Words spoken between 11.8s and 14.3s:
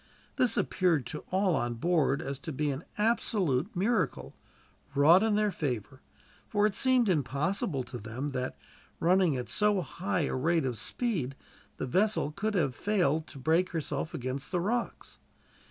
vessel could have failed to break herself